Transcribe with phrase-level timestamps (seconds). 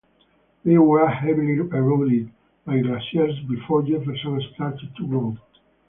[0.65, 2.31] They were heavily eroded
[2.65, 5.37] by glaciers before Jefferson started to grow.